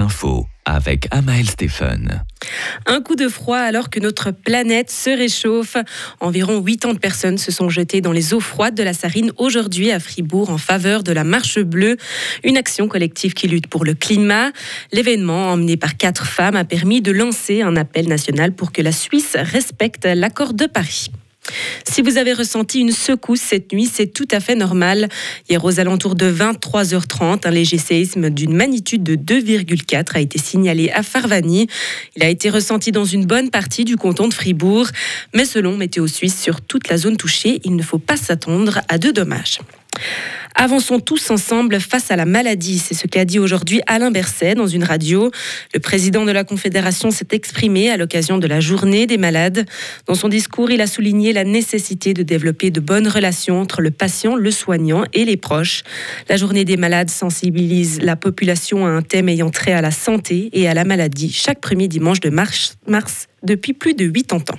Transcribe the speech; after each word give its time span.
infos 0.00 0.46
avec 0.64 1.08
Amael 1.10 1.48
Stephen. 1.48 2.22
Un 2.86 3.00
coup 3.00 3.16
de 3.16 3.28
froid 3.28 3.58
alors 3.58 3.90
que 3.90 4.00
notre 4.00 4.30
planète 4.30 4.90
se 4.90 5.10
réchauffe. 5.10 5.76
Environ 6.20 6.62
80 6.62 6.96
personnes 6.96 7.38
se 7.38 7.50
sont 7.50 7.68
jetées 7.68 8.00
dans 8.00 8.12
les 8.12 8.34
eaux 8.34 8.40
froides 8.40 8.74
de 8.74 8.82
la 8.82 8.92
Sarine 8.92 9.32
aujourd'hui 9.38 9.90
à 9.90 10.00
Fribourg 10.00 10.50
en 10.50 10.58
faveur 10.58 11.02
de 11.02 11.12
la 11.12 11.24
Marche 11.24 11.58
Bleue, 11.58 11.96
une 12.44 12.56
action 12.56 12.86
collective 12.88 13.34
qui 13.34 13.48
lutte 13.48 13.66
pour 13.66 13.84
le 13.84 13.94
climat. 13.94 14.52
L'événement, 14.92 15.52
emmené 15.52 15.76
par 15.76 15.96
quatre 15.96 16.26
femmes, 16.26 16.56
a 16.56 16.64
permis 16.64 17.00
de 17.00 17.12
lancer 17.12 17.62
un 17.62 17.76
appel 17.76 18.08
national 18.08 18.52
pour 18.52 18.72
que 18.72 18.82
la 18.82 18.92
Suisse 18.92 19.36
respecte 19.38 20.04
l'accord 20.04 20.54
de 20.54 20.66
Paris. 20.66 21.10
Si 21.84 22.02
vous 22.02 22.18
avez 22.18 22.32
ressenti 22.32 22.80
une 22.80 22.92
secousse 22.92 23.40
cette 23.40 23.72
nuit, 23.72 23.88
c'est 23.92 24.06
tout 24.06 24.28
à 24.30 24.40
fait 24.40 24.54
normal. 24.54 25.08
Hier, 25.48 25.64
aux 25.64 25.80
alentours 25.80 26.14
de 26.14 26.30
23h30, 26.30 27.46
un 27.46 27.50
léger 27.50 27.78
séisme 27.78 28.30
d'une 28.30 28.54
magnitude 28.54 29.02
de 29.02 29.16
2,4 29.16 30.16
a 30.16 30.20
été 30.20 30.38
signalé 30.38 30.90
à 30.90 31.02
Farvani. 31.02 31.66
Il 32.16 32.22
a 32.22 32.28
été 32.28 32.50
ressenti 32.50 32.92
dans 32.92 33.04
une 33.04 33.26
bonne 33.26 33.50
partie 33.50 33.84
du 33.84 33.96
canton 33.96 34.28
de 34.28 34.34
Fribourg, 34.34 34.86
mais 35.34 35.44
selon 35.44 35.76
Météo 35.76 36.06
Suisse, 36.06 36.40
sur 36.40 36.60
toute 36.60 36.88
la 36.88 36.96
zone 36.96 37.16
touchée, 37.16 37.60
il 37.64 37.76
ne 37.76 37.82
faut 37.82 37.98
pas 37.98 38.16
s'attendre 38.16 38.80
à 38.88 38.98
de 38.98 39.10
dommages. 39.10 39.58
Avançons 40.54 40.98
tous 40.98 41.30
ensemble 41.30 41.80
face 41.80 42.10
à 42.10 42.16
la 42.16 42.24
maladie. 42.24 42.78
C'est 42.78 42.94
ce 42.94 43.06
qu'a 43.06 43.24
dit 43.24 43.38
aujourd'hui 43.38 43.80
Alain 43.86 44.10
Berset 44.10 44.56
dans 44.56 44.66
une 44.66 44.82
radio. 44.82 45.30
Le 45.72 45.78
président 45.78 46.24
de 46.24 46.32
la 46.32 46.42
Confédération 46.42 47.12
s'est 47.12 47.28
exprimé 47.30 47.90
à 47.90 47.96
l'occasion 47.96 48.38
de 48.38 48.46
la 48.48 48.58
journée 48.58 49.06
des 49.06 49.18
malades. 49.18 49.66
Dans 50.06 50.14
son 50.14 50.28
discours, 50.28 50.70
il 50.72 50.80
a 50.80 50.88
souligné 50.88 51.32
la 51.32 51.44
nécessité 51.44 52.12
de 52.12 52.24
développer 52.24 52.72
de 52.72 52.80
bonnes 52.80 53.06
relations 53.06 53.60
entre 53.60 53.80
le 53.80 53.92
patient, 53.92 54.34
le 54.34 54.50
soignant 54.50 55.04
et 55.12 55.24
les 55.24 55.36
proches. 55.36 55.84
La 56.28 56.36
journée 56.36 56.64
des 56.64 56.76
malades 56.76 57.10
sensibilise 57.10 58.00
la 58.02 58.16
population 58.16 58.84
à 58.84 58.88
un 58.88 59.02
thème 59.02 59.28
ayant 59.28 59.50
trait 59.50 59.74
à 59.74 59.80
la 59.80 59.92
santé 59.92 60.50
et 60.52 60.68
à 60.68 60.74
la 60.74 60.84
maladie 60.84 61.32
chaque 61.32 61.60
premier 61.60 61.86
dimanche 61.86 62.18
de 62.18 62.30
mars, 62.30 62.78
mars 62.88 63.28
depuis 63.44 63.74
plus 63.74 63.94
de 63.94 64.08
80 64.08 64.54
ans. 64.54 64.58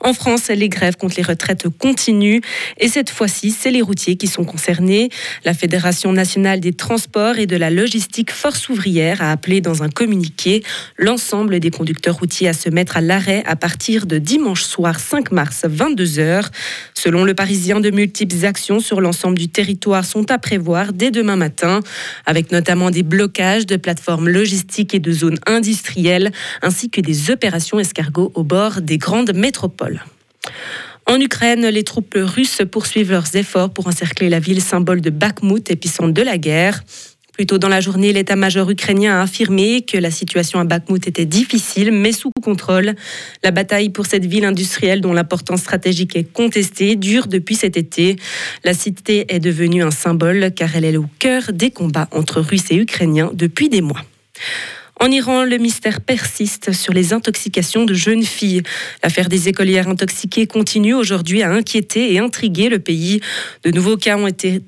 En 0.00 0.12
France, 0.12 0.48
les 0.48 0.68
grèves 0.68 0.96
contre 0.96 1.16
les 1.16 1.22
retraites 1.22 1.68
continuent 1.68 2.40
et 2.78 2.88
cette 2.88 3.10
fois-ci, 3.10 3.50
c'est 3.50 3.70
les 3.70 3.82
routiers 3.82 4.16
qui 4.16 4.26
sont 4.26 4.44
concernés. 4.44 5.10
La 5.44 5.54
Fédération 5.54 6.12
nationale 6.12 6.60
des 6.60 6.72
transports 6.72 7.38
et 7.38 7.46
de 7.46 7.56
la 7.56 7.70
logistique 7.70 8.32
Force 8.32 8.68
ouvrière 8.68 9.22
a 9.22 9.30
appelé 9.30 9.60
dans 9.60 9.82
un 9.82 9.88
communiqué 9.88 10.62
l'ensemble 10.96 11.60
des 11.60 11.70
conducteurs 11.70 12.16
routiers 12.16 12.48
à 12.48 12.52
se 12.52 12.68
mettre 12.68 12.96
à 12.96 13.00
l'arrêt 13.00 13.42
à 13.46 13.56
partir 13.56 14.06
de 14.06 14.18
dimanche 14.18 14.62
soir 14.62 15.00
5 15.00 15.32
mars 15.32 15.64
22h. 15.64 16.46
Selon 16.94 17.24
le 17.24 17.34
Parisien, 17.34 17.78
de 17.80 17.90
multiples 17.90 18.44
actions 18.44 18.80
sur 18.80 19.00
l'ensemble 19.00 19.38
du 19.38 19.48
territoire 19.48 20.04
sont 20.04 20.30
à 20.30 20.38
prévoir 20.38 20.92
dès 20.92 21.10
demain 21.10 21.36
matin, 21.36 21.80
avec 22.26 22.50
notamment 22.50 22.90
des 22.90 23.02
blocages 23.02 23.66
de 23.66 23.76
plateformes 23.76 24.28
logistiques 24.28 24.94
et 24.94 24.98
de 24.98 25.12
zones 25.12 25.38
industrielles, 25.46 26.32
ainsi 26.62 26.90
que 26.90 27.00
des 27.00 27.30
opérations 27.30 27.78
escargots 27.78 28.32
au 28.34 28.42
bord 28.42 28.80
des 28.80 28.98
grandes 28.98 29.34
En 31.06 31.18
Ukraine, 31.20 31.66
les 31.68 31.84
troupes 31.84 32.14
russes 32.16 32.62
poursuivent 32.70 33.12
leurs 33.12 33.34
efforts 33.34 33.70
pour 33.70 33.86
encercler 33.86 34.28
la 34.28 34.40
ville 34.40 34.60
symbole 34.60 35.00
de 35.00 35.10
Bakhmut, 35.10 35.70
épicentre 35.70 36.12
de 36.12 36.22
la 36.22 36.36
guerre. 36.36 36.82
Plus 37.32 37.46
tôt 37.46 37.58
dans 37.58 37.68
la 37.68 37.80
journée, 37.80 38.12
l'état-major 38.12 38.68
ukrainien 38.68 39.20
a 39.20 39.22
affirmé 39.22 39.82
que 39.82 39.96
la 39.96 40.10
situation 40.10 40.58
à 40.58 40.64
Bakhmut 40.64 41.06
était 41.06 41.24
difficile, 41.24 41.92
mais 41.92 42.10
sous 42.10 42.32
contrôle. 42.42 42.94
La 43.44 43.52
bataille 43.52 43.90
pour 43.90 44.06
cette 44.06 44.26
ville 44.26 44.44
industrielle, 44.44 45.00
dont 45.00 45.12
l'importance 45.12 45.60
stratégique 45.60 46.16
est 46.16 46.24
contestée, 46.24 46.96
dure 46.96 47.28
depuis 47.28 47.54
cet 47.54 47.76
été. 47.76 48.16
La 48.64 48.74
cité 48.74 49.32
est 49.32 49.38
devenue 49.38 49.84
un 49.84 49.92
symbole 49.92 50.50
car 50.54 50.74
elle 50.74 50.84
est 50.84 50.96
au 50.96 51.06
cœur 51.20 51.52
des 51.52 51.70
combats 51.70 52.08
entre 52.10 52.40
Russes 52.40 52.70
et 52.70 52.76
Ukrainiens 52.76 53.30
depuis 53.32 53.68
des 53.68 53.82
mois. 53.82 54.02
En 55.00 55.12
Iran, 55.12 55.44
le 55.44 55.58
mystère 55.58 56.00
persiste 56.00 56.72
sur 56.72 56.92
les 56.92 57.12
intoxications 57.12 57.84
de 57.84 57.94
jeunes 57.94 58.24
filles. 58.24 58.62
L'affaire 59.04 59.28
des 59.28 59.48
écolières 59.48 59.86
intoxiquées 59.86 60.48
continue 60.48 60.92
aujourd'hui 60.92 61.42
à 61.42 61.50
inquiéter 61.50 62.12
et 62.12 62.18
intriguer 62.18 62.68
le 62.68 62.80
pays. 62.80 63.20
De 63.62 63.70
nouveaux 63.70 63.96
cas 63.96 64.16
ont 64.16 64.26
été 64.26 64.60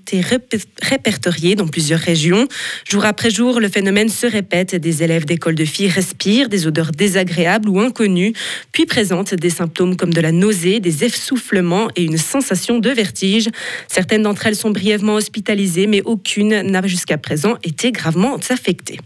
répertoriés 0.83 1.57
dans 1.57 1.67
plusieurs 1.67 1.99
régions. 1.99 2.47
Jour 2.89 3.05
après 3.07 3.31
jour, 3.31 3.59
le 3.59 3.69
phénomène 3.69 4.09
se 4.09 4.27
répète. 4.27 4.77
Des 4.77 5.03
élèves 5.03 5.25
d'école 5.25 5.57
de 5.57 5.65
filles 5.65 5.89
respirent 5.89 6.49
des 6.49 6.69
odeurs 6.69 6.93
désagréables 6.93 7.69
ou 7.69 7.81
inconnues, 7.81 8.33
puis 8.71 8.87
présentent 8.87 9.35
des 9.35 9.51
symptômes 9.51 9.97
comme 9.97 10.15
de 10.15 10.21
la 10.21 10.31
nausée, 10.31 10.79
des 10.79 11.05
essoufflements 11.05 11.89
et 11.97 12.05
une 12.05 12.19
sensation 12.19 12.79
de 12.79 12.91
vertige. 12.91 13.49
Certaines 13.89 14.23
d'entre 14.23 14.47
elles 14.47 14.57
sont 14.57 14.71
brièvement 14.71 15.15
hospitalisées, 15.15 15.89
mais 15.89 16.03
aucune 16.03 16.61
n'a 16.63 16.87
jusqu'à 16.87 17.19
présent 17.19 17.57
été 17.65 17.91
gravement 17.91 18.39
affectée. 18.49 18.99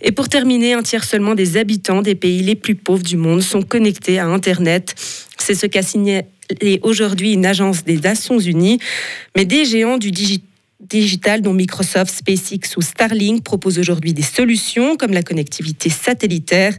Et 0.00 0.12
pour 0.12 0.28
terminer, 0.28 0.74
un 0.74 0.82
tiers 0.82 1.04
seulement 1.04 1.34
des 1.34 1.56
habitants 1.56 2.02
des 2.02 2.14
pays 2.14 2.42
les 2.42 2.54
plus 2.54 2.74
pauvres 2.74 3.02
du 3.02 3.16
monde 3.16 3.42
sont 3.42 3.62
connectés 3.62 4.18
à 4.18 4.26
Internet. 4.26 4.94
C'est 5.38 5.54
ce 5.54 5.66
qu'a 5.66 5.82
signé 5.82 6.22
aujourd'hui 6.82 7.32
une 7.32 7.46
agence 7.46 7.84
des 7.84 7.98
Nations 7.98 8.38
Unies. 8.38 8.78
Mais 9.36 9.44
des 9.44 9.64
géants 9.64 9.98
du 9.98 10.10
digital 10.80 11.42
dont 11.42 11.52
Microsoft, 11.52 12.14
SpaceX 12.14 12.76
ou 12.76 12.82
Starlink 12.82 13.42
proposent 13.42 13.78
aujourd'hui 13.78 14.12
des 14.12 14.22
solutions 14.22 14.96
comme 14.96 15.12
la 15.12 15.22
connectivité 15.22 15.90
satellitaire, 15.90 16.74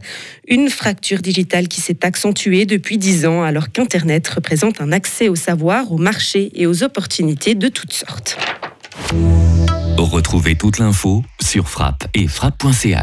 une 0.48 0.70
fracture 0.70 1.20
digitale 1.20 1.68
qui 1.68 1.80
s'est 1.80 2.04
accentuée 2.04 2.66
depuis 2.66 2.98
dix 2.98 3.26
ans 3.26 3.42
alors 3.42 3.70
qu'Internet 3.70 4.26
représente 4.28 4.80
un 4.80 4.92
accès 4.92 5.28
au 5.28 5.36
savoir, 5.36 5.92
au 5.92 5.98
marché 5.98 6.50
et 6.54 6.66
aux 6.66 6.82
opportunités 6.82 7.54
de 7.54 7.68
toutes 7.68 7.92
sortes. 7.92 8.38
Retrouvez 10.04 10.56
toute 10.56 10.78
l'info 10.78 11.22
sur 11.42 11.68
frappe 11.68 12.08
et 12.14 12.26
frappe.ch. 12.26 12.96